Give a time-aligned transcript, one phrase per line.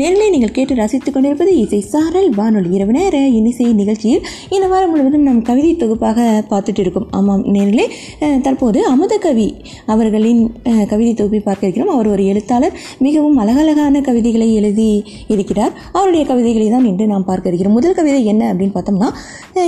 [0.00, 4.24] நேரிலே நீங்கள் கேட்டு ரசித்துக் கொண்டிருப்பது இசை சாரல் வானொலி இரவு நேர இன்னிசை நிகழ்ச்சியில்
[4.54, 6.18] இந்த வாரம் முழுவதும் நம் கவிதை தொகுப்பாக
[6.50, 7.06] பார்த்துட்டு இருக்கோம்.
[7.10, 7.84] ஆமாம் நேரிலே
[8.46, 9.46] தற்போது அமுத கவி
[9.94, 10.40] அவர்களின்
[10.92, 11.92] கவிதை தொகுப்பை பார்க்க இருக்கிறோம்.
[11.94, 12.74] அவர் ஒரு எழுத்தாளர்.
[13.06, 14.88] மிகவும் அழகழகான கவிதைகளை எழுதி
[15.34, 15.76] இருக்கிறார்.
[15.92, 17.76] அவருடைய கவிதைகளை தான் இன்று நாம் பார்க்க இருக்கிறோம்.
[17.78, 19.10] முதல் கவிதை என்ன அப்படின்னு பார்த்தோம்னா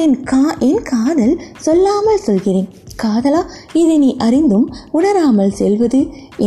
[0.00, 1.36] என் கா என் காதல்
[1.68, 2.68] சொல்லாமல் சொல்கிறேன்.
[3.02, 3.40] காதலா
[3.80, 4.66] இதை நீ அறிந்தும்
[4.98, 5.98] உணராமல் செல்வது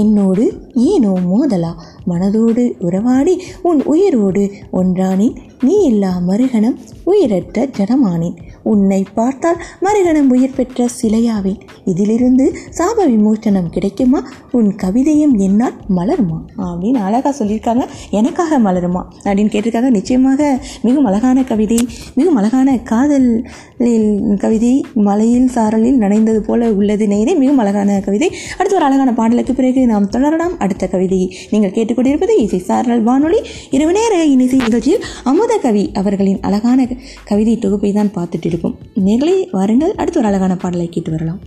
[0.02, 0.46] என்னோடு
[0.90, 1.72] ஏனோ மோதலா?
[2.10, 5.36] மனதோடு உறவாடி உன் உயிரோடு ஒன்றானேன்.
[5.62, 14.30] நீ இல்லா மறுகணம் உயிரற்ற ஜனமானேன் உன்னை பார்த்தால் மறுகணம் உயிர் பெற்ற சிலையாவேன் இதிலிருந்து சாப விமோச்சனம் கிடைக்குமா?
[14.52, 16.40] உன் கவிதையும் என்னால் மலருமா?
[16.58, 17.86] அப்படின்னு அழகாக சொல்லியிருக்காங்க.
[18.10, 19.02] எனக்காக மலருமா?
[19.24, 19.90] அப்படின்னு கேட்டிருக்காங்க.
[19.90, 27.58] நிச்சயமாக மிகவும் அழகான கவிதை மிகவும் அழகான காதலில் கவிதை மலையில் சாரலில் நனைந்தது போல உள்ளது நேரே மிகவும்
[27.58, 28.32] அழகான கவிதை.
[28.58, 30.58] அடுத்து ஒரு அழகான பாடலுக்கு பிறகு நாம் தொடரலாம்.
[30.58, 33.42] அடுத்த கவிதையை நீங்கள் கேட்டுக்கொண்டிருப்பது இசை சாரல் வானொலி.
[33.72, 36.88] இரவு நேர இசை நிகழ்ச்சியில் அமுத கவி அவர்களின் அழகான
[37.24, 38.78] கவிதை தொகுப்பை தான் பார்த்துட்டு இருக்கும்.
[38.96, 39.96] நேர்களை வாருங்கள்.
[39.96, 41.40] அடுத்து ஒரு அழகான பாடலை கேட்டு வரலாம்.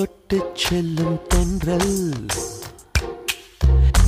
[0.00, 2.26] தொட்டு செல்லும் தென்றல்.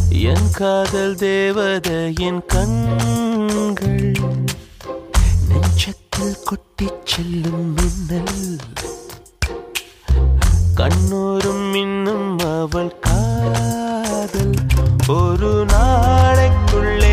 [0.08, 4.12] என் காதல் தேவதையின் கண்கள்.
[5.48, 8.58] நெஞ்சத்தில் கொட்டி செல்லும் மின்னல்.
[10.76, 14.54] கண்ணோரும் இன்னும் அவள் காதல்.
[15.08, 17.11] ஒரு நாளைக்குள்ளே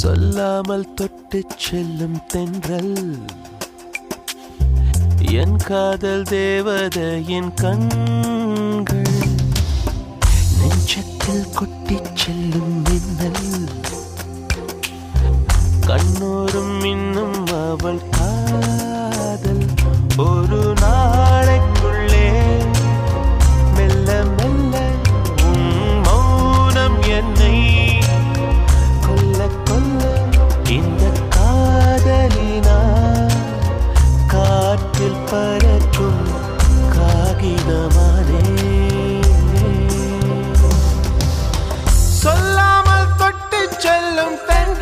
[0.00, 3.18] சொல்லாமல் தொட்டு செல்லும் தென்றல்.
[5.30, 9.02] என் காதல் தேவதையின் கண்கள்.
[10.60, 13.68] நெஞ்சத்தில் கொட்டி செல்லும் மின்னல்.
[15.86, 19.66] கண்ணோரும் இன்னும் அவள் காதல்.
[20.16, 20.74] ஒரு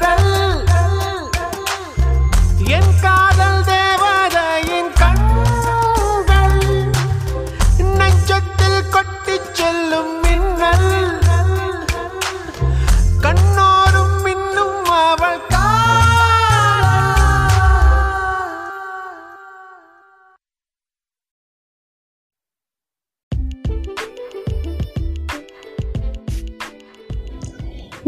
[0.01, 0.28] செல்லும்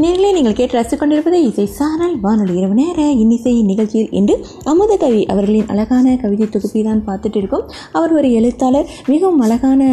[0.02, 5.26] நேர்களே நீங்கள் கேட்டு ரசித்துக் கொண்டிருப்பது இசை சாரல் வானொலி இரவு நேர இன்னிசை நிகழ்ச்சியில் என்று அமுத கவி
[5.32, 7.64] அவர்களின் அழகான கவிதை தொகுப்பை தான் பார்த்துட்டு இருக்கோம்.
[7.92, 9.90] அவர் ஒரு எழுத்தாளர் மிகவும் அழகான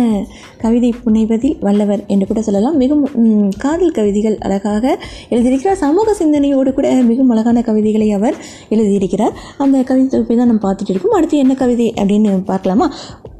[0.64, 2.78] கவிதை புனைவதில் வல்லவர் என்று கூட சொல்லலாம்.
[2.78, 4.98] மிகவும் காதல் கவிதைகள் அழகாக
[5.30, 5.82] எழுதியிருக்கிறார்.
[5.86, 8.38] சமூக சிந்தனையோடு கூட மிகவும் அழகான கவிதைகளை அவர்
[8.70, 9.34] எழுதியிருக்கிறார்.
[9.58, 11.18] அந்த கவிதை தொகுப்பை தான் நம்ம பார்த்துட்டு இருக்கோம்.
[11.20, 12.90] அடுத்து என்ன கவிதை அப்படின்னு பார்க்கலாமா?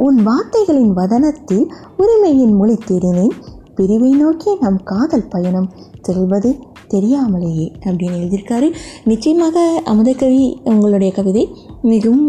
[0.08, 1.68] உன் வார்த்தைகளின் வதனத்தில்
[1.98, 3.38] உரிமையின் மொழி தேடினேன்.
[3.78, 5.70] பிரிவை நோக்கி நம் காதல் பயணம்
[6.02, 6.52] செல்வது
[6.88, 8.68] தெரியாமலேயே அப்படின்னு எழுதியிருக்காரு.
[9.04, 11.44] நிச்சயமாக அமுதக்கவி உங்களுடைய கவிதை
[11.82, 12.28] மிகவும்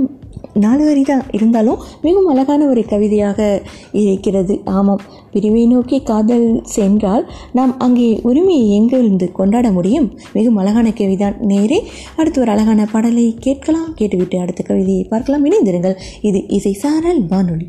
[0.54, 3.38] நாலு வரி தான் இருந்தாலும் மிகவும் அழகான ஒரு கவிதையாக
[3.92, 4.54] இருக்கிறது.
[4.64, 5.02] ஆமாம்
[5.32, 10.08] பிரிவை நோக்கி காதல் சென்றால் நாம் அங்கே உரிமையை எங்கிருந்து கொண்டாட முடியும்?
[10.32, 11.38] மிகவும் அழகான கவிதான்.
[11.52, 11.78] நேரே
[12.16, 13.92] அடுத்து ஒரு அழகான பாடலை கேட்கலாம்.
[13.94, 15.46] கேட்டுவிட்டு அடுத்த கவிதையை பார்க்கலாம்.
[15.46, 15.96] இணைந்திருங்கள்.
[16.20, 17.68] இது இசை சாரல் வானொலி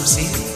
[0.00, 0.49] வாசம்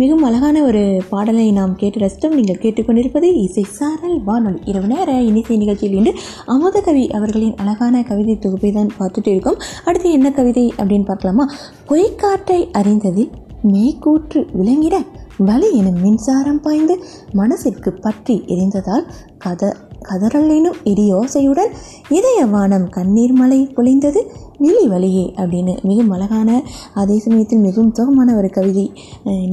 [0.00, 2.36] மிகவும் அழகான ஒரு பாடலை நாம் கேட்டு ரசித்தோம்.
[2.38, 4.60] நீங்கள் கேட்டுக்கொண்டிருப்பது இசை சாரல் வானொலி.
[4.64, 6.12] இரவு நேர இனிசை நிகழ்ச்சியில் இன்று
[6.46, 9.60] அமுத கவி அவர்களின் அழகான கவிதை தொகுப்பை தான் பார்த்துட்டு இருக்கோம்.
[9.84, 11.46] அடுத்து என்ன கவிதை அப்படின்னு பார்க்கலாமா?
[11.88, 13.30] பொய்க்காற்றை அறிந்ததில்
[13.72, 14.96] மெய்கூற்று விளங்கிட
[15.38, 16.94] வலி எனும் மின்சாரம் பாய்ந்து
[17.32, 19.06] மனசிற்கு பற்றி எரிந்ததால்
[19.44, 19.72] கத
[20.08, 21.72] கதறல் எனும் இடியோசையுடன்
[22.18, 24.20] இதய வானம் கண்ணீர் மலை பொழிந்தது.
[24.58, 26.50] விழி வழியே அப்படின்னு மிகவும் அழகான
[26.94, 28.86] அதே சமயத்தில் மிகவும் சோகமான ஒரு கவிதை.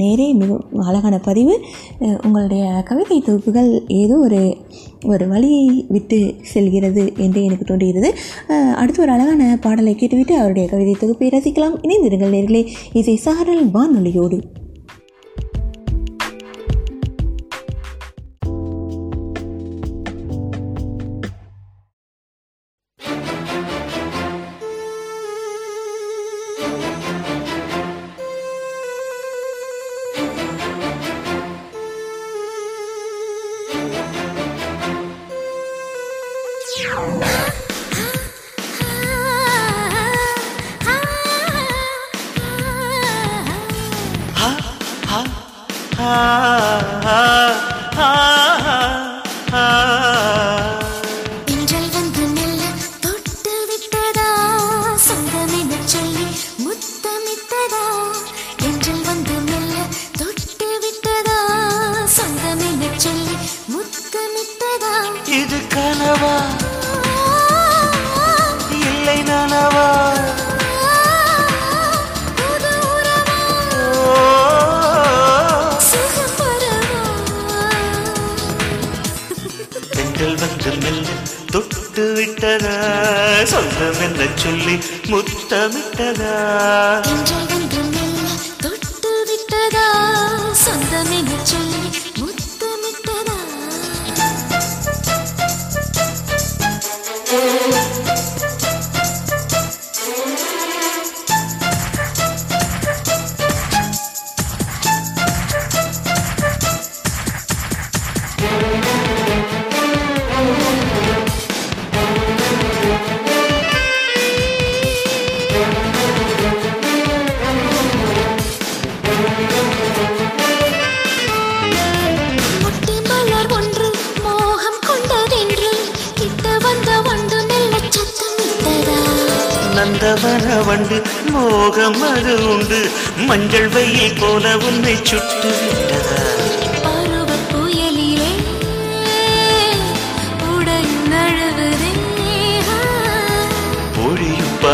[0.00, 1.54] நேரே மிகவும் அழகான பதிவு.
[2.24, 3.70] உங்களுடைய கவிதை தொகுப்புகள்
[4.02, 4.40] ஏதோ ஒரு
[5.12, 6.18] ஒரு வழியை விட்டு
[6.52, 8.10] செல்கிறது என்று எனக்கு தோன்றுகிறது.
[8.74, 11.78] அடுத்து ஒரு அழகான பாடலை கேட்டுவிட்டு அவருடைய கவிதை தொகுப்பை ரசிக்கலாம்.
[11.86, 14.40] இணைந்திருங்கள் நேர்களே இசை சாரல் வானொலியோடு.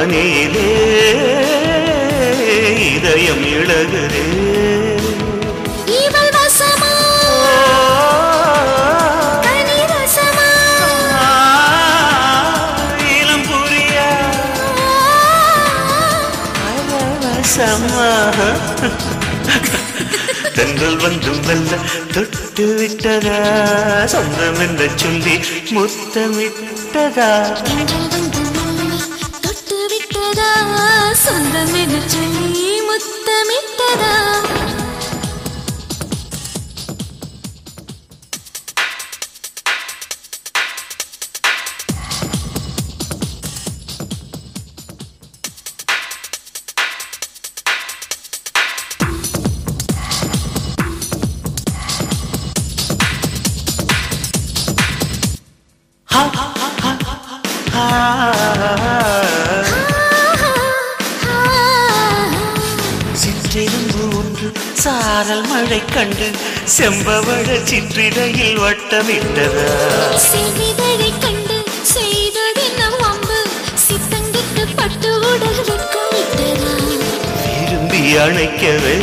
[0.00, 0.68] பனியிலே
[2.94, 4.22] இதயம் இழகுதே.
[20.54, 21.72] தென்றல் வந்து மெல்ல
[22.12, 23.38] தொட்டு விட்டதா?
[24.06, 25.36] சொந்தம் என்று சொல்லி
[25.74, 27.30] முத்தமிட்டதா?
[31.60, 32.49] சொந்தம் என
[66.00, 66.26] கண்டு
[66.74, 69.64] செம்பவழ சிற்றிடையில் வட்டமிட்டதா.
[70.26, 71.56] செவிதழை கண்டு
[71.92, 73.38] செய்ததென்ன வம்பு
[73.86, 75.60] சித்தங்கிட்டு பட்டு உடல்
[77.44, 78.96] விரும்பி அணைக்கவே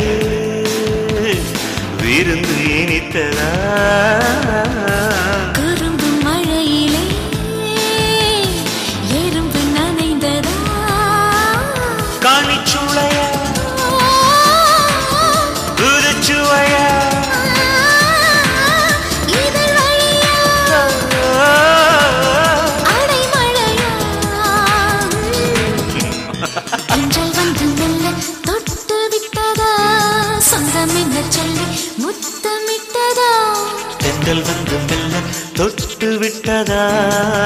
[2.02, 3.50] விருந்து இனித்ததா?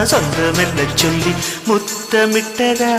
[0.05, 1.33] சொந்தமெல்ல சொல்லி
[1.69, 2.93] முத்தமிட்டதா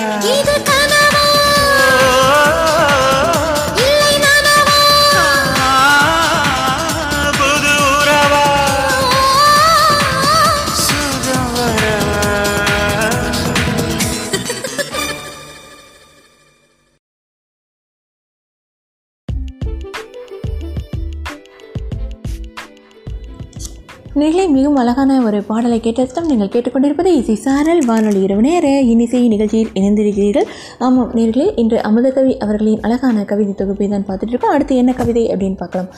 [24.55, 30.47] மிகவும் அழகான ஒரு பாடலை கேட்டதும் நீங்கள் கேட்டுக்கொண்டிருப்பது இசை சாரல் வானொலி இரவு நேர இனிசை நிகழ்ச்சியில் இணைந்திருக்கிறீர்கள்.
[30.87, 35.61] ஆமாம் நேர்களே இன்று அமுதகவி அவர்களின் அழகான கவிதை தொகுப்பை தான் பார்த்துட்டு இருக்கோம் அடுத்து என்ன கவிதை அப்படின்னு
[35.63, 35.89] பார்க்கலாம்.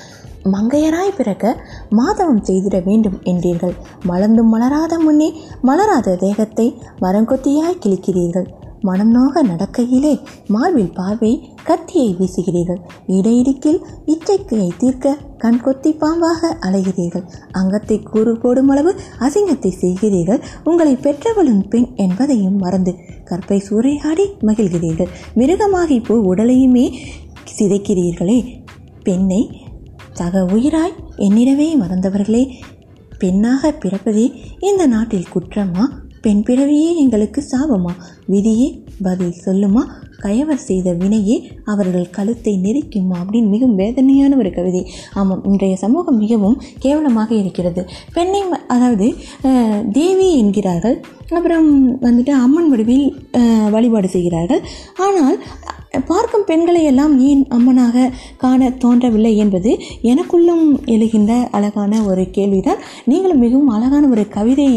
[0.54, 1.46] மங்கையராய் பிறக்க
[2.00, 3.76] மாதவம் செய்திட வேண்டும் என்றீர்கள்.
[4.12, 5.30] மலர்ந்தும் மலராத முன்னே
[5.70, 6.68] மலராத தேகத்தை
[7.06, 8.48] மரங்கொத்தியாய் கிழிக்கிறீர்கள்.
[8.86, 10.14] மனநோக நடக்கையிலே
[10.48, 12.82] மார்பில் பார்வை கத்தியை வீசுகிறீர்கள்.
[13.08, 17.26] இடையிடுக்கில் இச்சைக்கையை தீர்க்க கண் கொத்தி பாம்பாக அலைகிறீர்கள்.
[17.52, 20.42] அங்கத்தை கூறு போடும் அளவு அசிங்கத்தை செய்கிறீர்கள்.
[20.64, 22.96] உங்களை பெற்றவளும் பெண் என்பதையும் மறந்து
[23.26, 25.12] கற்பை சூறையாடி மகிழ்கிறீர்கள்.
[25.36, 26.86] மிருகமாகி போ உடலையுமே
[27.58, 28.40] சிதைக்கிறீர்களே.
[29.04, 29.42] பெண்ணை
[30.14, 32.44] சக உயிராய் என்னிடவே மறந்தவர்களே.
[33.20, 34.26] பெண்ணாக பிறப்பதே
[34.60, 35.86] இந்த நாட்டில் குற்றமா?
[36.26, 37.92] பெண் பிறவியே எங்களுக்கு சாபமா?
[38.30, 38.68] விதியே
[39.02, 39.84] பதில் சொல்லுமா?
[40.26, 41.38] கயவர் செய்த வினையே
[41.74, 44.84] அவர்கள் கழுத்தை நெரிக்குமா அப்படின்னு மிகவும் வேதனையான ஒரு கவிதை.
[45.20, 47.84] ஆமாம் இன்றைய சமூகம் மிகவும் கேவலமாக இருக்கிறது.
[48.18, 48.42] பெண்ணை
[48.76, 49.08] அதாவது
[50.00, 50.98] தேவி என்கிறார்கள்.
[51.38, 51.70] அப்புறம்
[52.08, 53.08] வந்துட்டு அம்மன் வடிவில்
[53.76, 54.62] வழிபாடு செய்கிறார்கள்.
[55.06, 55.38] ஆனால்
[56.10, 58.08] பார்க்கும் பெண்களை எல்லாம் ஏன் அம்மனாக
[58.42, 59.72] காண தோன்றவில்லை என்பது
[60.12, 62.82] எனக்குள்ளும் எழுகின்ற அழகான ஒரு கேள்விதான்.
[63.12, 64.68] நீங்களும் மிகவும் அழகான ஒரு கவிதை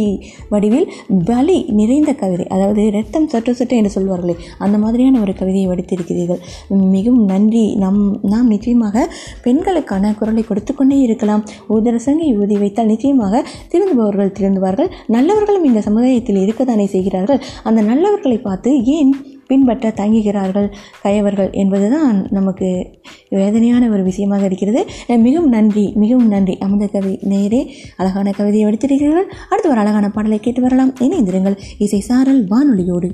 [0.53, 0.87] வடிவில்
[1.31, 6.43] பலி நிறைந்த கவிதை அதாவது ரத்தம் சொட்ட சொட்ட என்று சொல்வார்களே அந்த மாதிரியான ஒரு கவிதையை வடித்திருக்கிறீர்கள்.
[6.97, 7.65] மிகவும் நன்றி.
[7.85, 8.03] நம்
[8.35, 9.07] நாம் நிச்சயமாக
[9.45, 11.45] பெண்களுக்கான குரலை கொடுத்து கொண்டே இருக்கலாம்
[11.77, 14.91] உதரசங்கை ஊதி வைத்தால் நிச்சயமாக திருந்துபவர்கள் திருந்துவார்கள்.
[15.17, 17.43] நல்லவர்களும் இந்த சமுதாயத்தில் இருக்கத்தானே செய்கிறார்கள்.
[17.63, 19.13] அந்த நல்லவர்களை பார்த்து ஏன்
[19.51, 20.67] பின்பற்ற தங்குகிறார்கள்
[21.03, 22.69] கயவர்கள் என்பதுதான் நமக்கு
[23.37, 24.81] வேதனையான ஒரு விஷயமாக இருக்கிறது.
[25.27, 25.85] மிகவும் நன்றி.
[26.03, 26.55] மிகவும் நன்றி.
[26.67, 27.63] அமுத கவி நேரே
[27.97, 30.95] அழகான கவிதையை எடுத்திருக்கிறீர்கள் அடுத்து ஒரு அழகான பாடலை கேட்டு வரலாம்.
[31.07, 31.59] இணைந்திருங்கள்.
[31.79, 33.11] இசை சாரல் வானொலியோடு.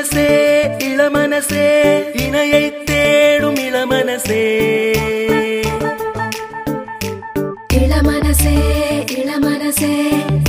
[0.00, 0.28] இளமனசே
[0.84, 1.64] இளமனசே
[2.22, 4.38] இணையை தேடும் இளமனசே
[7.80, 8.54] இளமனசே
[9.16, 9.90] இளமனசே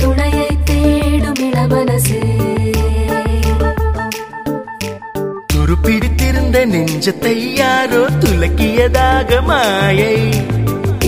[0.00, 2.22] துணையை தேடும் இளமனசே
[5.52, 10.16] துருப்பிடித்திருந்த நெஞ்சத்தை யாரோ துலக்கியதாக மாயை.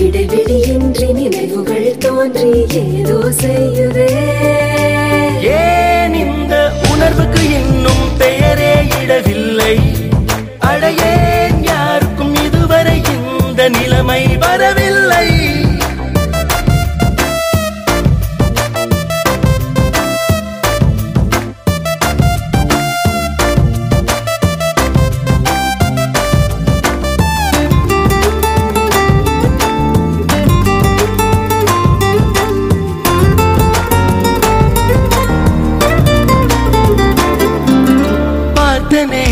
[0.03, 2.53] இடைவெளியின்றி நினைவுகள் தோன்றி
[2.83, 4.11] ஏதோ செய்யுதே.
[5.57, 6.53] ஏன் இந்த
[6.87, 7.34] இன்னும்
[8.25, 9.79] பெயரே இடவில்லை.
[10.59, 13.01] அடையேன் யாருக்கும் இதுவரை
[13.39, 15.34] இந்த நிலைமை வரவில்லை.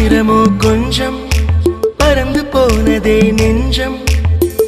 [0.04, 1.20] ஆயிரமோ கொஞ்சம்?
[1.98, 3.98] பறந்து போனதே நெஞ்சம்.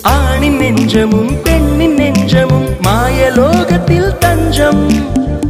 [0.01, 4.87] ஆணின் நெஞ்சமும் பெண்ணின் நெஞ்சமும் மாயலோகத்தில் தஞ்சம்.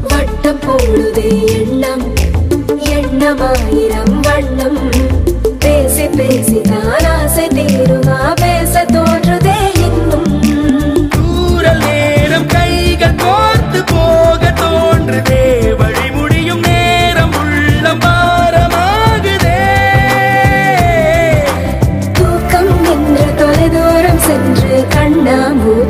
[0.10, 2.14] வட்டம் போடுதே எண்ணம்
[2.80, 4.92] எண்ணமாயிரம் வண்ணம்.
[5.60, 8.36] பேசி பேசி தான் ஆசை தீருமா?
[8.36, 9.65] பேச தோன்றுதே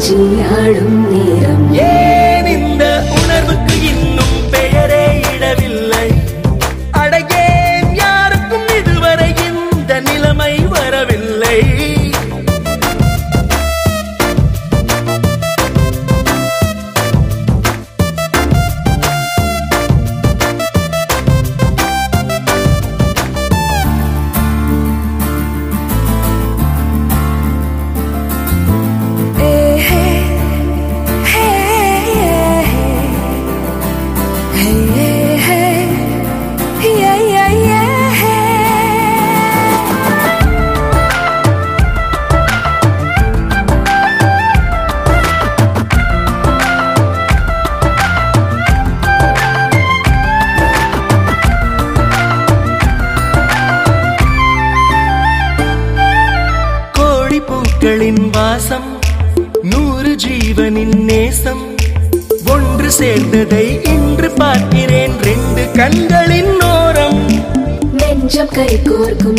[0.06, 1.05] 心呀，仍。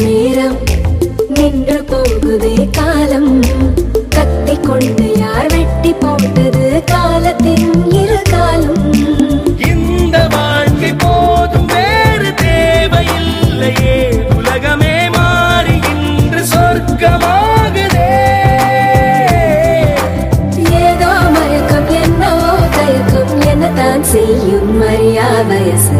[0.02, 0.58] நேரம்
[1.28, 3.32] நின்று போகுதே காலம்.
[4.08, 8.84] கத்தி கொண்டு யார் வெட்டி போட்டது காலத்தின் இரு காலம்.
[9.70, 13.96] இந்த வாழ்க்கை போதும் வேறு தேவையில்லையே.
[14.36, 18.10] உலகமே மாறி இன்று சொர்க்கமாகுதே.
[20.82, 22.32] ஏதோ மயக்கம் என்னோ
[22.76, 25.94] தயக்கம் என்னதான் செய்யும் மரியா வயசு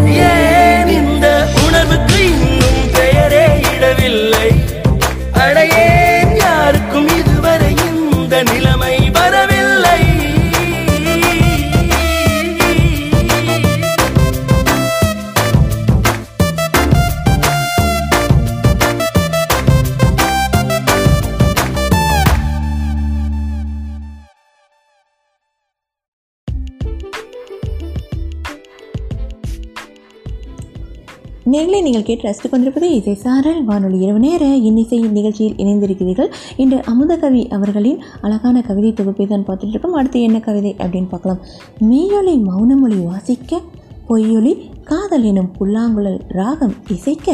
[32.27, 33.61] ரசித்துக் கொண்டிருப்பது இசை சாரல்.
[33.71, 36.31] வானொலி இரவு நேர இன்னிசை நிகழ்ச்சியில் இணைந்திருக்கிறீர்கள்.
[36.57, 41.43] இன்று அமுதகவி அவர்களின் அழகான கவிதை தொகுப்பை தான் பார்த்துட்டு இருக்கோம் அடுத்து என்ன கவிதை அப்படின்னு பார்க்கலாம்.
[41.91, 43.61] மெய்யொலி மௌனமொழி வாசிக்க
[44.09, 44.53] பொய்யொலி
[44.91, 47.29] காதல் எனும் புல்லாங்குழல் ராகம் இசைக்க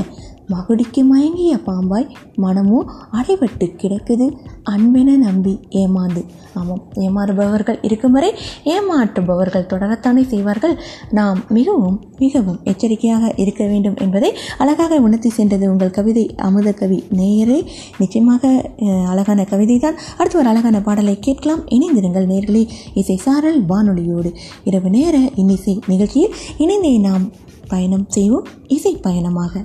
[0.49, 2.79] மகுடிக்கு மயங்கிய பாம்பாய் மனமோ
[3.13, 4.27] அடைபட்டு கிடக்குது.
[4.71, 6.23] அன்பென நம்பி ஏமாந்து.
[6.55, 8.31] ஆமாம் ஏமாறுபவர்கள் இருக்கும் வரை
[8.65, 10.75] ஏமாற்றுபவர்கள் தொடரத்தானே செய்வார்கள்.
[11.11, 17.59] நாம் மிகவும் மிகவும் எச்சரிக்கையாக இருக்க வேண்டும் என்பதை அழகாக உணர்த்தி சென்றது உங்கள் கவிதை அமுத கவி நேயரே.
[17.99, 18.73] நிச்சயமாக
[19.13, 21.65] அழகான கவிதை தான் அடுத்து ஒரு அழகான பாடலை கேட்கலாம்.
[21.69, 24.33] இணைந்திருங்கள் நேர்களே இசை சாரல் வானொலியோடு.
[24.65, 27.31] இரவு நேர இன்னிசை நிகழ்ச்சியில் இணைந்தே நாம்
[27.69, 28.47] பயணம் செய்வோம்.
[28.67, 29.65] இசை பயணமாக.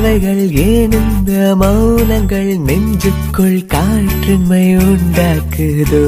[0.00, 0.92] பார்வைகள் ஏன்
[1.60, 6.02] மௌனங்கள் நெஞ்சுக்குள் காற்றின்மை உண்டாக்குதோ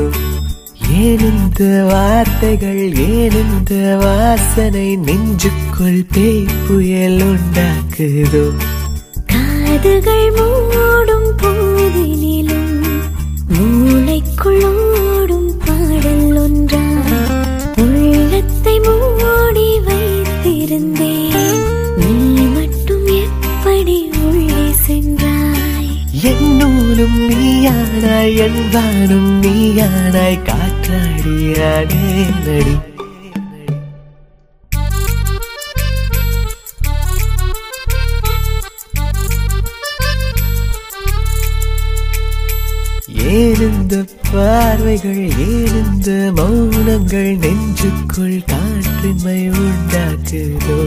[1.00, 1.24] ஏன்
[1.88, 3.40] வார்த்தைகள் ஏன்
[4.03, 8.44] வாசனை நெஞ்சுக்குள் பேய் புயல் உண்டாக்குதோ?
[9.33, 12.72] காதுகள் மூடும் போதினிலும்
[13.55, 14.79] மூளைக்குள்ளும்
[27.90, 32.03] நீயானாய் என் வானும் நீயானாய் காற்றாடியானே
[32.44, 32.74] நடி.
[43.33, 43.64] ஏன்
[44.33, 45.74] பார்வைகள் ஏன்
[46.38, 50.81] மௌனங்கள் நெஞ்சுக்குள் காற்றின்மை உண்டாக்குதோ.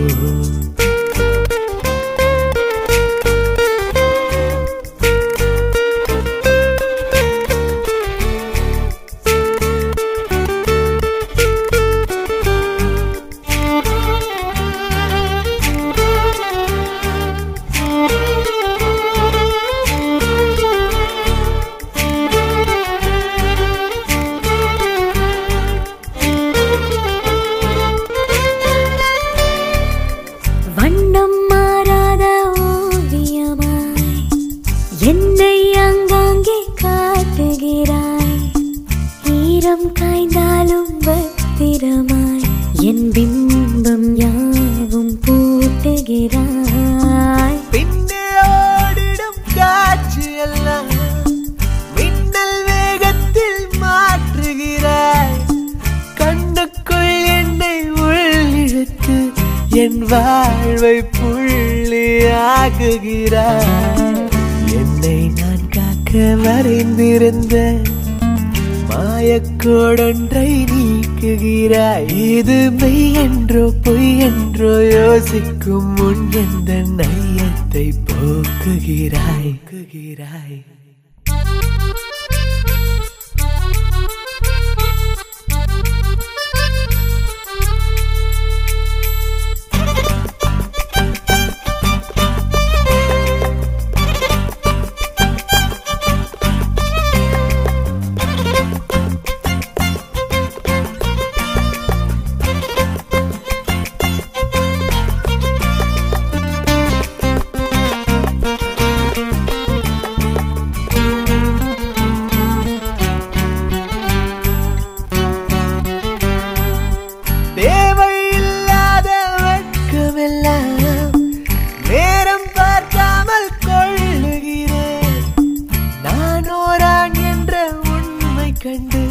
[128.73, 129.01] உண்மை கண்டு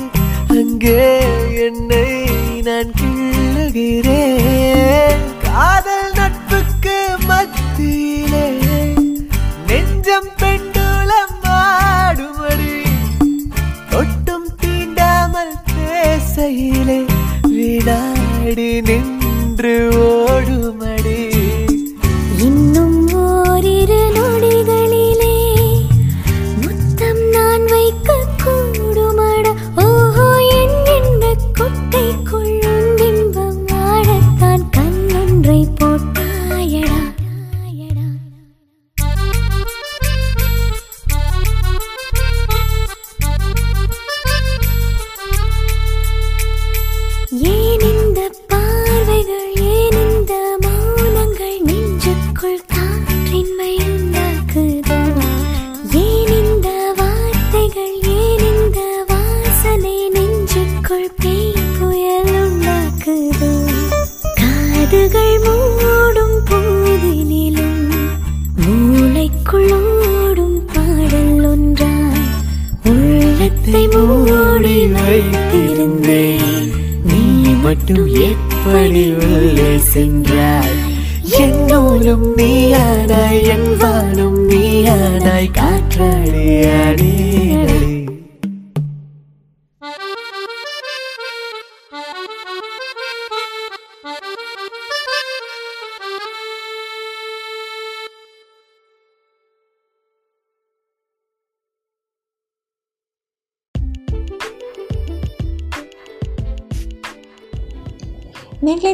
[0.55, 0.95] அங்கே
[1.67, 2.05] என்னை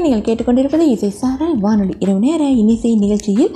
[0.04, 3.52] நீங்கள் கேட்டுக்கொண்டிருப்பது இசை சாரல் வானொலி இரவு நேர இன்னிசை நிகழ்ச்சியில்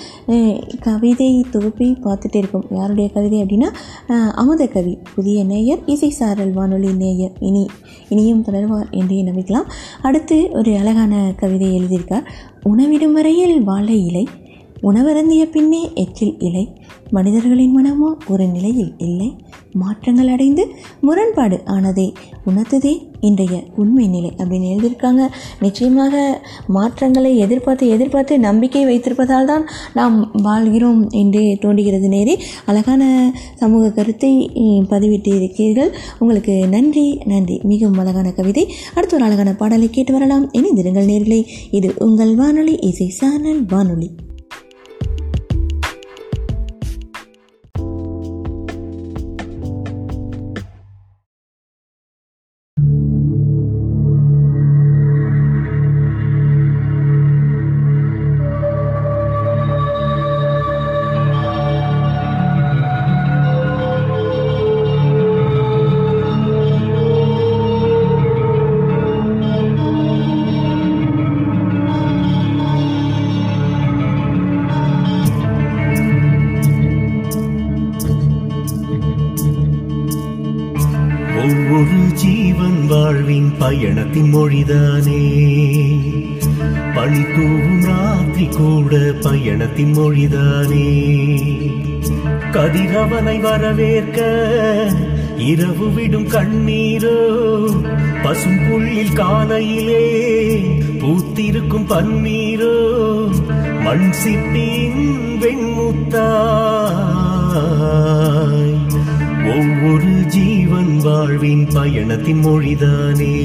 [0.87, 2.67] கவிதை தொகுப்பை பார்த்துட்டே இருக்கும்.
[2.79, 3.69] யாருடைய கவிதை அப்படின்னா
[4.43, 7.35] அமுத கவி புதிய நேயர் இசை சாரல் வானொலி நேயர்.
[7.49, 7.65] இனி
[8.13, 9.69] இனியும் தொடர்வார் என்றே நம்பிக்கலாம்.
[10.09, 12.29] அடுத்து ஒரு அழகான கவிதை எழுதியிருக்கார்.
[12.73, 14.25] உணவிடும் வரையில் வாழை இலை
[14.91, 16.65] உணவருந்திய பின்னே எச்சில் இலை
[17.17, 19.29] மனிதர்களின் மனமோ ஒரு நிலையில் இல்லை
[19.73, 20.69] மாற்றங்கள் அடைந்து
[21.01, 22.13] முரண்பாடு ஆனதே.
[22.47, 25.29] உணர்த்ததே இன்றைய உண்மை நிலை அப்படின்னு எழுதியிருக்காங்க.
[25.61, 32.39] நிச்சயமாக மாற்றங்களை எதிர்பார்த்து எதிர்பார்த்து நம்பிக்கை வைத்திருப்பதால் தான் நாம் வாழ்கிறோம் என்று தோன்றுகிறது நேரே.
[32.67, 34.51] அழகான சமூக கருத்தை
[34.91, 37.61] பதிவிட்டு இருக்கிறீர்கள் உங்களுக்கு நன்றி நன்றி.
[37.63, 38.75] மிகவும் அழகான கவிதை.
[38.95, 40.51] அடுத்த ஒரு அழகான பாடலை கேட்டு வரலாம்.
[40.51, 41.45] இணைந்திருங்கள் நேர்களை.
[41.71, 44.11] இது உங்கள் வானொலி இசை சானல் வானொலி.
[89.73, 90.89] பயணத்தின் மொழிதானே.
[92.53, 94.19] கதிரவனை வரவேற்க
[95.37, 97.17] இரவு விடும் கண்ணீரோ
[98.23, 100.07] பசும் புள்ளில் காலையிலே
[100.99, 102.77] பூத்திருக்கும் பன்னீரோ
[103.83, 105.01] மண் சிப்பின்
[105.41, 106.21] வெண்முத்தாய்.
[109.57, 113.37] ஒவ்வொரு ஜீவன் வாழ்வின் பயணத்தின் மொழிதானே.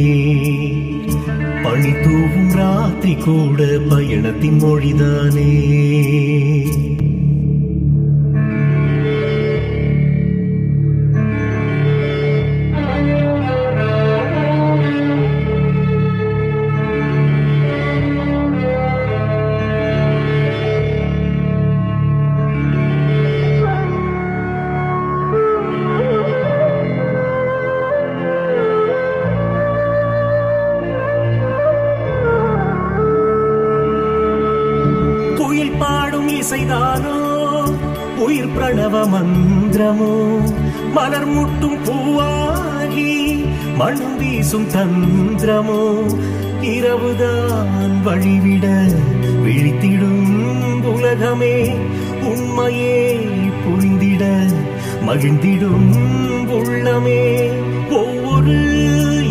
[1.78, 5.46] பனி தூவும் ராத்திரி கூட பயணத்தின் மொழிதானே.
[41.28, 43.14] மலர் முட்டும் பூவாகி
[43.78, 45.82] மண் வீசும் தந்திரமோ
[46.70, 48.66] இரவுதான் வழிவிட
[49.44, 50.30] விழித்திடும்
[50.92, 51.56] உலகமே
[52.30, 53.02] உண்மையே
[53.64, 54.24] புரிந்திட
[55.08, 55.90] மகிழ்ந்திடும்
[56.58, 57.22] உள்ளமே
[58.00, 58.58] ஒவ்வொரு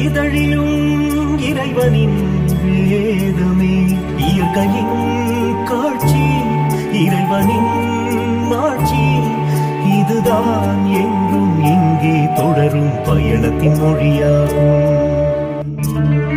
[0.07, 0.77] இதழிலும்
[1.51, 2.19] இறைவனின்
[2.85, 3.75] வேதமே
[4.27, 4.97] இயற்கையின்
[5.71, 6.27] காட்சி
[7.03, 7.73] இறைவனின்
[8.51, 9.05] மாட்சி
[9.97, 10.53] இதுதான்
[10.99, 11.16] என்
[12.37, 15.15] தொடரும் பயணத்தின் மொழியாகும்.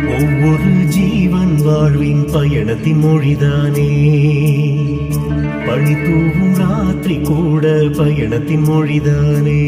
[0.08, 3.90] ஒவ்வொரு ஜீவன் வாழ்வின் பயணத்தின் மொழிதானே.
[5.66, 9.60] பழி தூவும் ராத்திரி கூட பயணத்தின் மொழிதானே.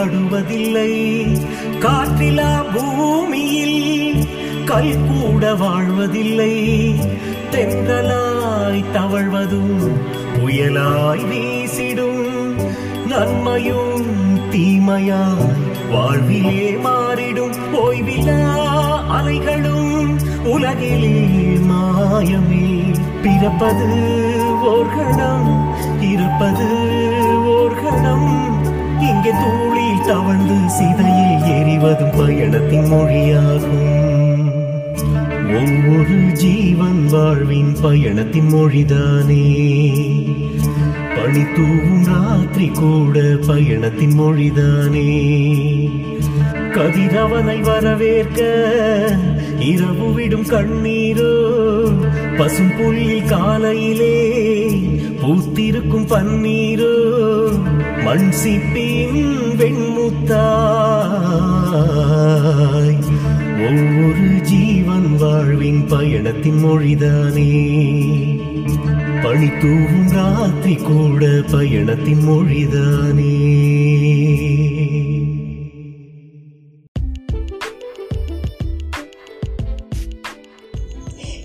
[0.00, 0.92] படுவதில்லை
[1.78, 4.26] காற்றிலா பூமியில்
[4.64, 6.54] கல் கூட வாழ்வதில்லை.
[7.50, 9.82] தென்றலாய் தவழ்வதும்
[10.36, 12.24] புயலாய் வீசிடும்.
[13.06, 14.06] நன்மையும்
[14.50, 15.52] தீமையாய்
[15.92, 17.56] வாழ்விலே மாறிடும்.
[17.72, 18.40] ஓய்விலா
[19.18, 21.18] அலைகளும் உலகிலே
[21.70, 22.68] மாயமே.
[23.22, 23.90] பிறப்பது
[24.72, 25.50] ஓர்கணம்
[26.00, 26.68] இருப்பது
[27.56, 28.28] ஓர்கணம்
[29.00, 29.59] இங்கே தூ
[30.10, 33.88] தவழ்ந்து சிதையில் எறிவதும் பயணத்தின் மொழியாகும்.
[35.46, 39.44] ஒவ்வொரு ஜீவன் வாழ்வின் பயணத்தின் மொழிதானே.
[41.16, 45.08] பணி தூவும் ராத்திரி கூட பயணத்தின் மொழிதானே.
[46.72, 48.40] கதிரவனை வரவேற்க
[49.58, 51.32] இரவு விடும் கண்ணீரோ
[52.36, 54.28] பசும் புள்ளில் காலையிலே
[55.22, 56.94] பூத்திருக்கும் பன்னீரோ
[58.04, 59.79] மண் சிப்பின் வெண்
[60.30, 60.38] வெண்முத்தாய்
[63.56, 67.52] ஒவ்வொரு ஜீவன் வாழ்வின் பயணத்தின் மொழிதானே.
[69.22, 73.38] பழி தூவும் ராத்திரி கூட பயணத்தின் மொழிதானே.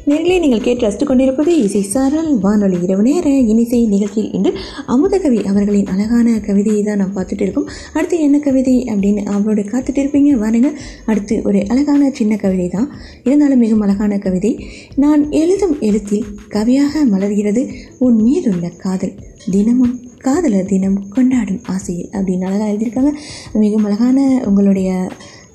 [0.09, 4.51] நேரிலே நீங்கள் கேட்டு ரசித்துக் கொண்டிருப்பது இசை சாரல் வானொலி இரவு நேர இனிசை நிகழ்ச்சியில் இன்று
[4.87, 7.69] அமுதகவி அவர்களின் அழகான கவிதையை தான் நாம் பார்த்துட்டு இருக்கோம்.
[7.93, 10.71] அடுத்து என்ன கவிதை அப்படின்னு அவரோட காத்துட்டு இருப்பீங்க வாருங்க.
[11.05, 12.89] அடுத்து ஒரு அழகான சின்ன கவிதை தான்
[13.23, 14.51] இருந்தாலும் மிகவும் அழகான கவிதை.
[14.95, 17.63] நான் எழுதும் எழுத்தில் கவியாக மலர்கிறது
[17.99, 19.15] உன் மீதுள்ள காதல்.
[19.51, 23.13] தினமும் காதலர் தினம் கொண்டாடும் ஆசையில் அப்படின்னு அழகாக எழுதியிருக்காங்க.
[23.53, 24.91] மிகவும் அழகான உங்களுடைய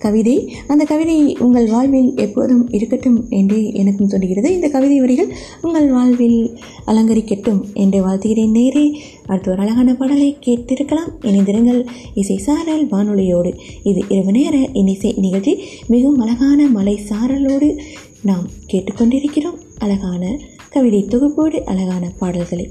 [0.01, 0.36] கவிதை.
[0.66, 4.55] அந்த கவிதை உங்கள் வாழ்வில் எப்போதும் இருக்கட்டும் என்று எனக்கும் தோன்றுகிறது.
[4.55, 5.30] இந்த கவிதை வரிகள்
[5.62, 8.51] உங்கள் வாழ்வில் அலங்கரிக்கட்டும் என்று வாழ்த்துகிறேன்.
[8.51, 8.86] நேரே
[9.26, 11.11] அடுத்த ஒரு அழகான பாடலை கேட்டிருக்கலாம்.
[11.20, 13.53] இணைந்திருங்கள் இசை சாரல் வானொலியோடு.
[13.82, 15.57] இது இரவு நேர இனிசை நிகழ்ச்சி.
[15.86, 17.70] மிகவும் அழகான மலை சாரலோடு
[18.22, 19.59] நாம் கேட்டுக்கொண்டிருக்கிறோம்.
[19.78, 20.38] அழகான
[20.70, 22.70] கவிதை தொகுப்போடு அழகான பாடல்களை.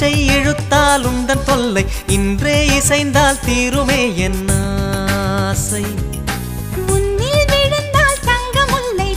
[0.00, 1.84] மூச்சை இழுத்தால் உந்தன் தொல்லை.
[2.06, 5.84] இன்றே இசைந்தால் தீருமே என் ஆசை.
[6.86, 9.10] முன்னில் விழுந்தால் தங்கமுல்லை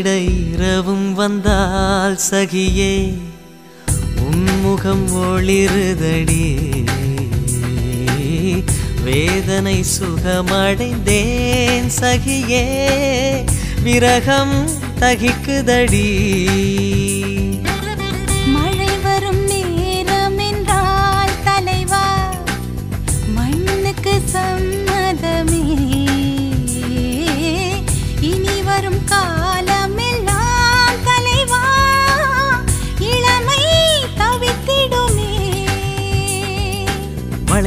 [0.00, 2.94] உறங்கிட இரவும் வந்தால் சகியே
[4.30, 6.46] உன்முகம் ஒளிருதடி.
[9.04, 12.64] வேதனை சுகமடைந்தேன் சகியே
[13.82, 14.56] விரகம்
[15.00, 16.08] தகிக்குதடி.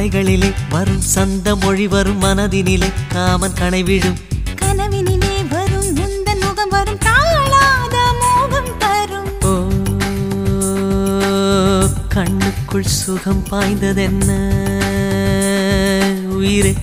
[0.04, 4.18] மலைகளிலே வரும் சந்த மொழி வரும் மனதினிலே காமன் கனை விழும்
[4.60, 9.30] கனவினிலே வரும் முந்தன் முகம் வரும் தாழாத மோகம் தரும்.
[9.44, 9.52] ஓ
[12.14, 14.28] கண்ணுக்குள் சுகம் பாய்ந்ததென்ன?
[16.36, 16.74] உயிரே.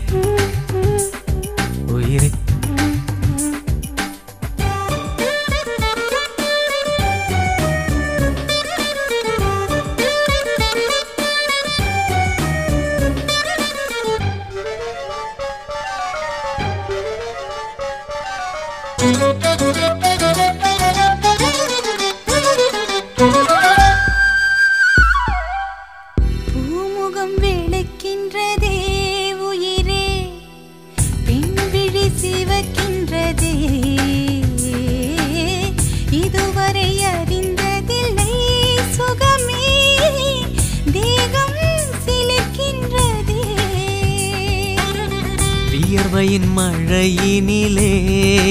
[46.22, 47.92] வியர்வையின் மழையினிலே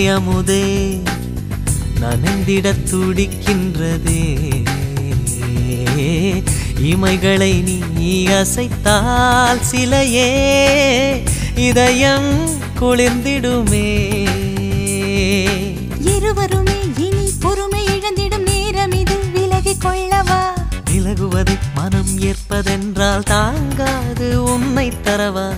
[0.09, 0.99] அமுதே
[2.01, 4.23] நனைந்திடத் துடிக்கின்றதே.
[6.83, 7.53] இமைகளை
[7.95, 10.31] நீ அசைத்தால் சிலையே
[11.55, 12.49] இதயம்
[12.81, 13.89] குளிர்ந்திடுமே.
[16.01, 19.19] இருவருமே இனி பொறுமை இழந்திடும் நேரம் இது.
[19.33, 20.43] விலகிக் கொள்ளவா?
[20.91, 25.49] விலகுவதை மனம் ஏற்பதென்றால் தாங்காது உன்னை தரவா?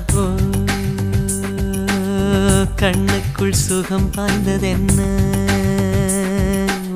[2.83, 5.01] கண்ணுக்குள் சுகம் பாய்ந்ததென்ன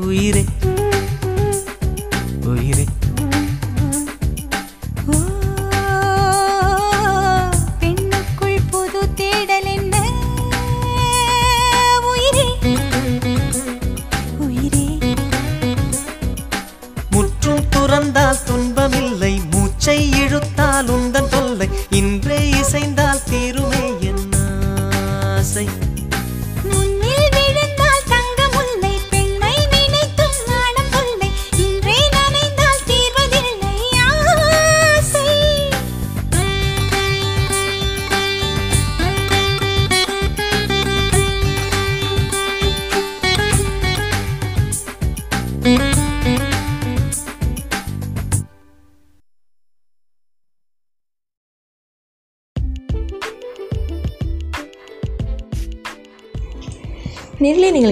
[0.00, 0.42] உயிரே உயிரே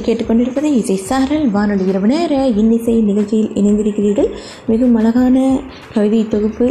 [0.04, 1.44] நீங்கள் கேட்டுக்கொண்டிருப்பது இசை சாரல்.
[1.54, 4.28] வானொலி இரவு நேர இன்னிசை நிகழ்ச்சியில் இணைந்திருக்கிறீர்கள்.
[4.70, 5.36] மிகவும் அழகான
[5.94, 6.66] கவிதை தொகுப்பு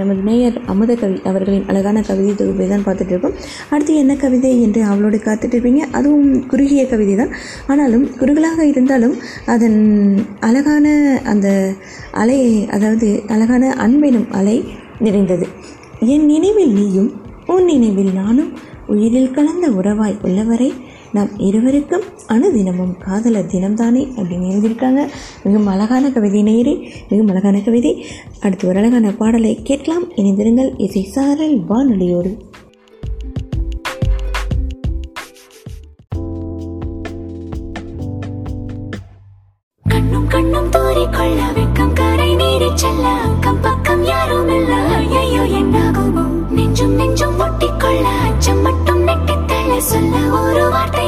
[0.00, 3.36] நமது நேயர் அமுத கவி அவர்களின் அழகான கவிதை தொகுப்பை தான் பார்த்துட்டு இருக்கோம்
[3.72, 7.34] அடுத்து என்ன கவிதை என்று அவளோடு காத்துட்டு இருப்பீங்க அதுவும் குறுகிய கவிதை தான்.
[7.70, 9.16] ஆனாலும் குறுகலாக இருந்தாலும்
[9.54, 9.80] அதன்
[10.48, 10.86] அழகான
[11.34, 11.48] அந்த
[12.22, 12.40] அலை
[12.78, 14.56] அதாவது அழகான அன்பெனும் அலை
[15.06, 15.48] நிறைந்தது.
[16.14, 17.12] என் நினைவில் நீயும்
[17.54, 18.52] உன் நினைவில் நானும்
[18.94, 20.70] உயிரில் கலந்த உறவாய் உள்ளவரை.
[21.16, 25.00] நம் இருவருக்கும் அணுதினமும் காதலர் தினம்தானே அப்படின்னு எழுதியிருக்காங்க.
[25.44, 26.74] மிகவும் அழகான கவிதை நேரே
[27.08, 27.92] மிகவும் அழகான கவிதை.
[28.42, 30.06] அடுத்து ஒரு அழகான பாடலை கேட்கலாம்.
[30.16, 32.32] இணைந்திருங்கள் இசை சாரல் வானொலியோடு.
[39.88, 40.70] கண்ணும் கண்ணும்
[41.16, 44.72] கொள்ள வெக்கம் கரை நீடி செல்ல அக்கம் பக்கம் யாரும் இல்ல.
[45.20, 46.24] ஐயோ என்னாகுமோ?
[46.56, 51.05] நெஞ்சும் நெஞ்சும் ஒட்டிக்கொள்ள அச்சம் மட்டும் நெட்டித்தள்ள சொல்ல ஒரு வார்த்தை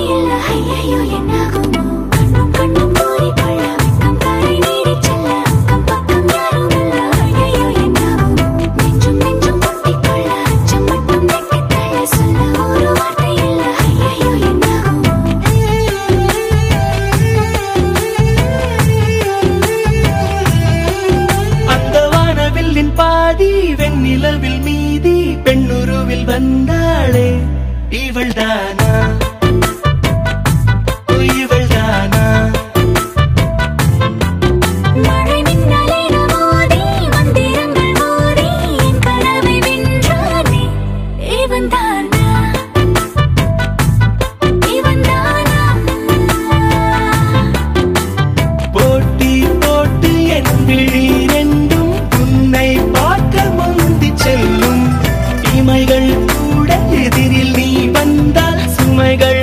[55.98, 59.40] சுமைகள் கூட எதிரில் நீ வந்தால் சுமைகள்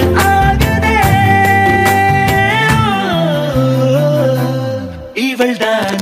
[5.25, 5.94] இவள்தான்.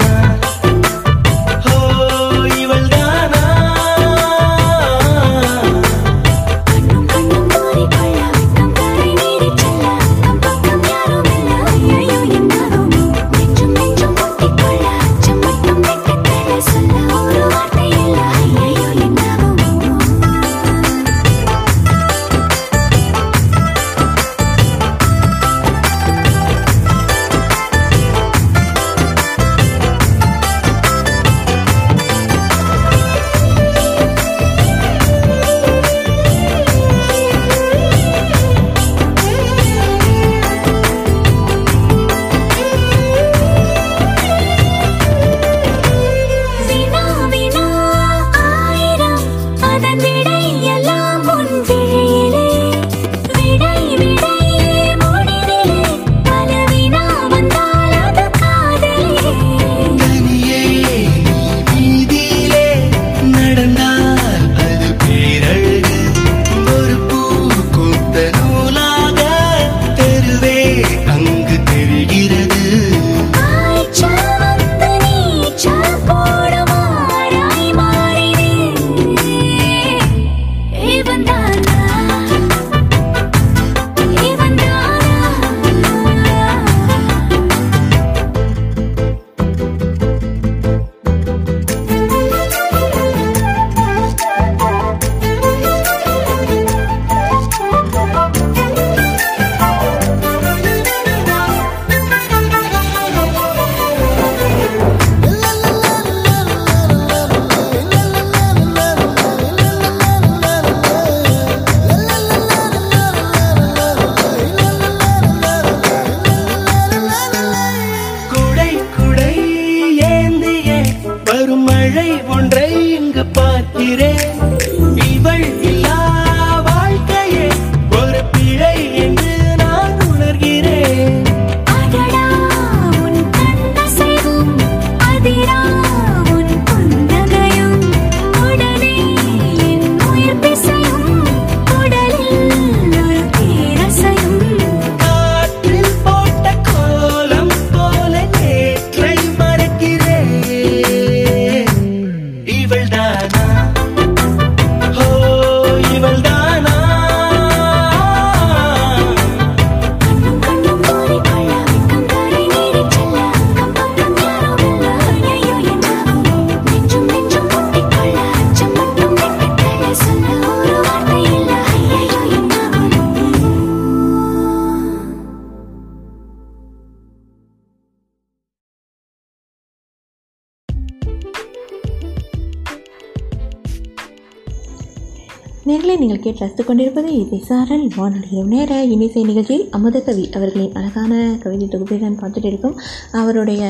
[186.24, 187.84] நேர்களை ரசித்துக் கொண்டிருப்பது இசை சாரல்.
[187.96, 191.14] வானொலி இரவு நேர இனிசை நிகழ்ச்சியில் அமுதகவி அவர்களின் அழகான
[191.44, 192.76] கவிதை தொகுப்பை தான் பார்த்துட்டு இருக்கோம்.
[193.12, 193.64] அவருடைய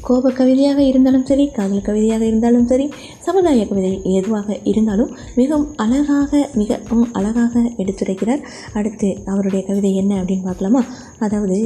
[0.00, 2.86] கோப கவிதையாக இருந்தாலும் சரி காதல் கவிதையாக இருந்தாலும் சரி
[3.18, 8.42] சமுதாய கவிதை எதுவாக இருந்தாலும் மிகவும் அழகாக மிகவும் அழகாக எடுத்துரைக்கிறார்.
[8.72, 10.82] அடுத்து அவருடைய கவிதை என்ன அப்படின்னு பார்க்கலாமா?
[11.18, 11.60] அதாவது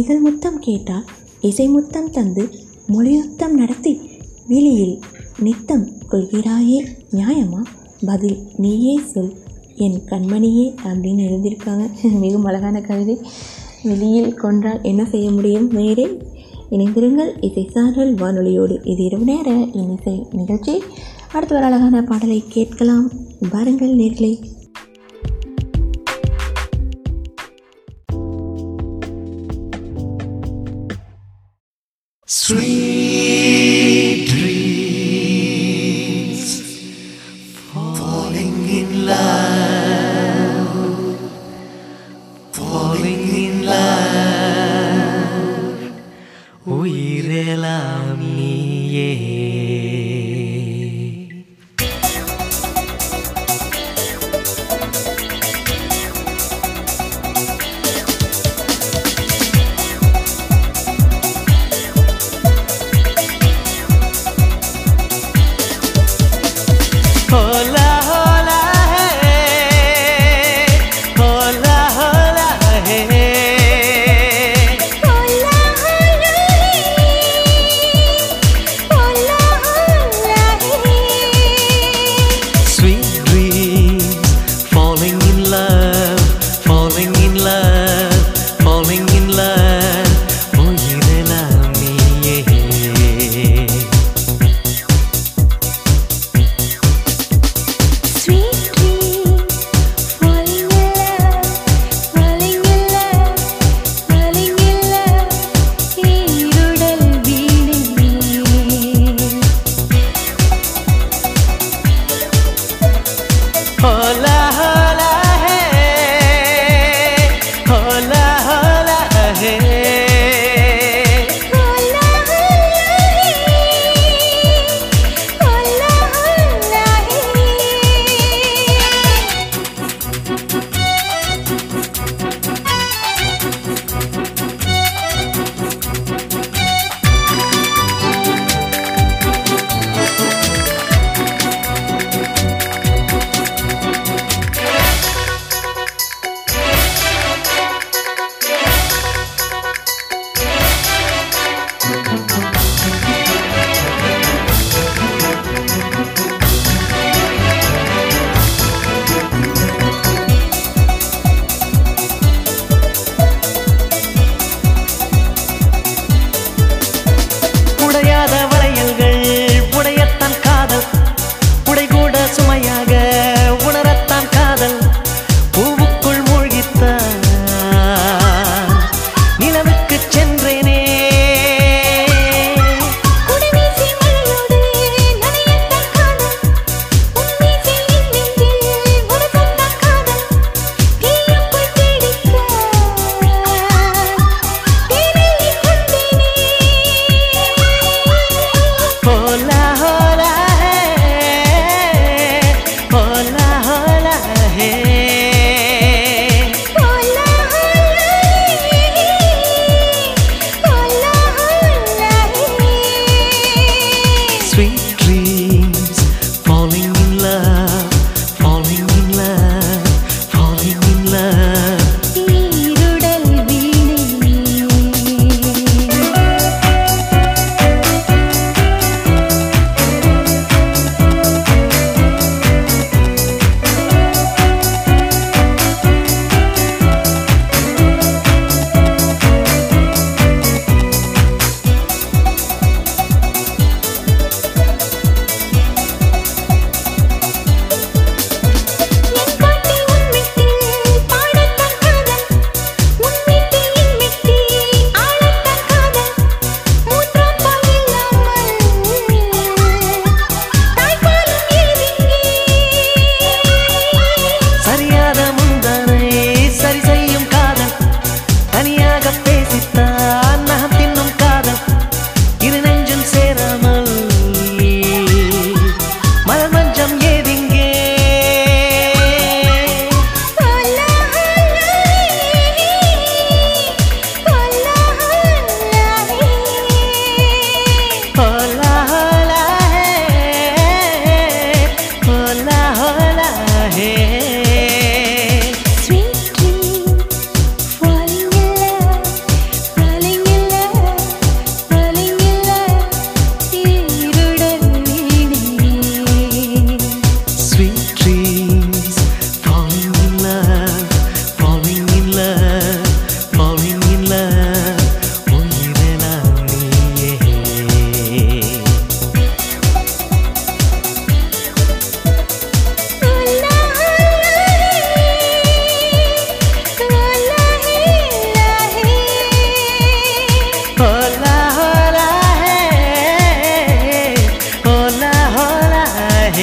[0.00, 1.08] இதழ் முத்தம் கேட்டால்
[1.40, 2.44] இசை முத்தம் தந்து
[2.88, 3.94] மொழியுத்தம் நடத்தி
[4.46, 4.96] வெளியில்
[5.38, 6.78] நித்தம் கொள்கிறாயே
[7.16, 7.62] நியாயமா
[8.06, 9.34] பதில் நீயே சொல்.
[9.76, 11.90] என் கண்மணியே அப்படின்னு எழுதியிருக்காங்க.
[12.02, 13.18] மிகவும் அழகான கவிதை.
[13.82, 15.68] வெளியில் கொன்றால் என்ன செய்ய முடியும்?
[15.68, 16.06] வேறே
[16.70, 17.44] இணைந்திருங்கள்.
[17.44, 20.82] இசை சாரல் வானொலியோடு இது இரவு நேர இன்னிசை நிகழ்ச்சி.
[21.32, 23.10] அடுத்த ஒரு அழகான பாடலை கேட்கலாம்.
[23.50, 24.54] பாருங்கள் நேர்களை.
[32.48, 32.85] Sweet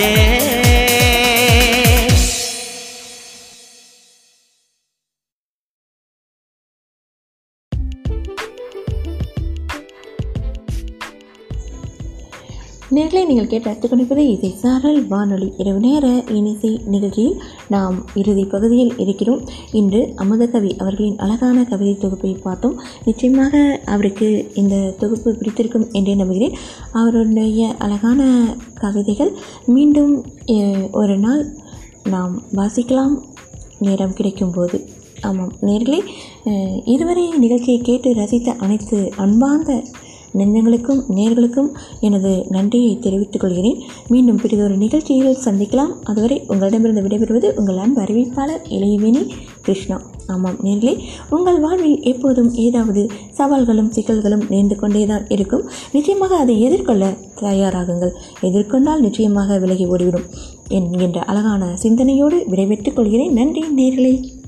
[0.03, 0.32] ね。
[12.95, 16.05] நேர்களை நீங்கள் கேட்டு எடுத்துக்கொண்டிருப்பது இசை சாரல் வானொலி இரவு நேர
[16.37, 17.37] இனிசை நிகழ்ச்சியில்
[17.73, 19.41] நாம் இறுதி பகுதியில் இருக்கிறோம்.
[19.79, 22.75] இன்று அமுதகவி அவர்களின் அழகான கவிதை தொகுப்பை பார்த்தோம்.
[23.07, 23.61] நிச்சயமாக
[23.93, 24.29] அவருக்கு
[24.61, 26.57] இந்த தொகுப்பு பிடித்திருக்கும் என்றே நம்புகிறேன்.
[27.01, 28.21] அவருடைய அழகான
[28.83, 29.31] கவிதைகள்
[29.75, 30.13] மீண்டும்
[31.01, 31.43] ஒரு நாள்
[32.15, 33.15] நாம் வாசிக்கலாம்.
[33.87, 34.77] நேரம் கிடைக்கும்போது.
[35.27, 35.99] ஆமாம் நேர்களே
[36.93, 39.71] இதுவரை நிகழ்ச்சியை கேட்டு ரசித்த அனைத்து அன்பார்ந்த
[40.37, 41.69] நெஞ்சங்களுக்கும் நேர்களுக்கும்
[41.99, 43.79] எனது நன்றியை தெரிவித்துக் கொள்கிறேன்.
[44.07, 45.93] மீண்டும் பிறிதொரு நிகழ்ச்சியில் சந்திக்கலாம்.
[46.03, 49.29] அதுவரை உங்களிடமிருந்து விடைபெறுவது உங்கள் அன்பு அறிவிப்பாளர் இளையவேணி
[49.61, 50.01] கிருஷ்ணா.
[50.27, 53.07] ஆமாம் நேர்களே உங்கள் வாழ்வில் எப்போதும் ஏதாவது
[53.37, 55.65] சவால்களும் சிக்கல்களும் நேர்ந்து கொண்டே தான் இருக்கும்.
[55.91, 58.13] நிச்சயமாக அதை எதிர்கொள்ள தயாராகுங்கள்.
[58.41, 60.29] எதிர்கொண்டால் நிச்சயமாக விலகி ஓடிவிடும்
[60.67, 63.33] என்கின்ற அழகான சிந்தனையோடு விடைபெற்றுக் கொள்கிறேன்.
[63.33, 64.41] நன்றி நேர்களே.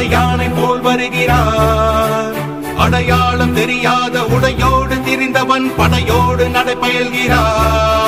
[0.00, 2.36] இன்றுதான் யானை போல் வருகிறார்.
[2.76, 7.99] அடையாளம் தெரியாத உடையோடு திரிந்தவன் படையோடு நடைபயல்கிறார்.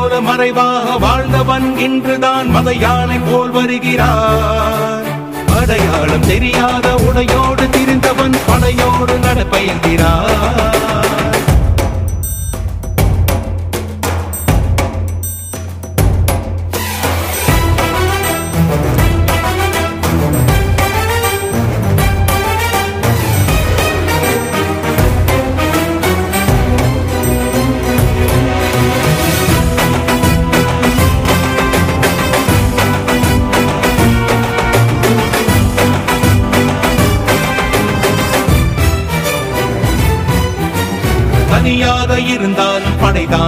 [0.00, 5.04] போல மறைவாக வாழ்ந்தவன் இன்றுதான் மத யானை போல் வருகிறார்.
[5.60, 11.19] அடையாளம் தெரியாத உடையோடு திரிந்தவன் படையோடு நடப்பயல்கிறார்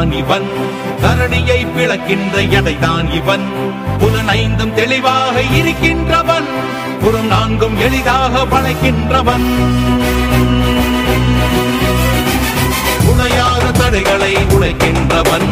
[0.02, 0.42] தான் இவன்.
[1.02, 3.40] தரணியை பிளக்கின்ற எடைதான் இவன்?
[3.98, 6.46] புலனைந்தும் தெளிவாக இருக்கின்றவன்.
[7.00, 9.46] புறம் நான்கும் எளிதாக வளைக்கின்றவன்
[13.06, 15.48] உணையாத தடைகளை உழைக்கின்றவன்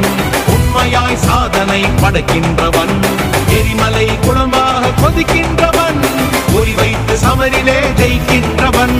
[0.46, 2.94] உண்மையாய் சாதனை படைக்கின்றவன்.
[3.48, 6.00] எரிமலை குளமாக கொதிக்கின்றவன்.
[6.52, 8.98] குறிவைத்து சமரிலே ஜெயிக்கின்றவன்.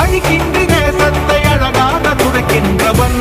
[0.00, 3.18] அழிக்கின்ற தேசத்தை அழகாக துடைக்கின்றவன்.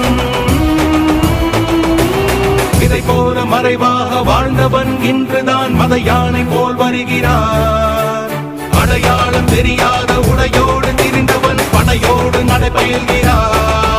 [2.80, 8.34] இதை போல மறைவாக வாழ்ந்தவன் இன்றுதான் மத யானை போல் வருகிறார்.
[8.82, 13.95] அடையாளம் தெரியாத உடையோடு திரிந்தவன் படையோடு நடைபெயல்கிறார்.